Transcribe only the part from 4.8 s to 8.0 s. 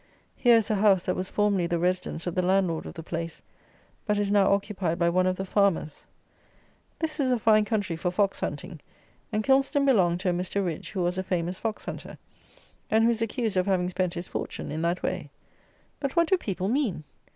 by one of the farmers. This is a fine country